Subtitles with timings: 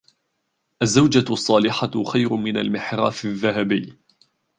[0.81, 3.99] الزوجة الصالحة خير من المِحراث الذهبي.